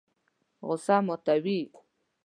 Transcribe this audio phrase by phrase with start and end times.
[0.67, 1.59] غوسه ماتوي.